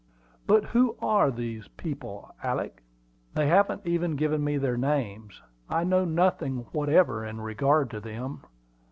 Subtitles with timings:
[0.47, 2.81] "But who are these people, Alick?"
[3.35, 5.39] "They haven't even given me their names;
[5.69, 8.41] I know nothing whatever in regard to them.